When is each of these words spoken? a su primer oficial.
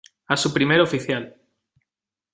a 0.29 0.35
su 0.35 0.51
primer 0.51 0.81
oficial. 0.81 1.39